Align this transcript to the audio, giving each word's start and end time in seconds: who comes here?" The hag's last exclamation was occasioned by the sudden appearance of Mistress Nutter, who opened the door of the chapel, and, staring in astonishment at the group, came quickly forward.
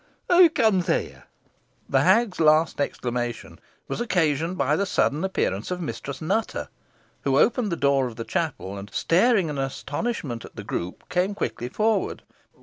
who 0.31 0.49
comes 0.49 0.87
here?" 0.87 1.25
The 1.87 2.01
hag's 2.01 2.39
last 2.39 2.81
exclamation 2.81 3.59
was 3.87 4.01
occasioned 4.01 4.57
by 4.57 4.75
the 4.75 4.87
sudden 4.87 5.23
appearance 5.23 5.69
of 5.69 5.79
Mistress 5.79 6.23
Nutter, 6.23 6.69
who 7.21 7.37
opened 7.37 7.71
the 7.71 7.75
door 7.75 8.07
of 8.07 8.15
the 8.15 8.23
chapel, 8.25 8.79
and, 8.79 8.91
staring 8.91 9.47
in 9.47 9.59
astonishment 9.59 10.43
at 10.43 10.55
the 10.55 10.63
group, 10.63 11.07
came 11.09 11.35
quickly 11.35 11.69
forward. 11.69 12.23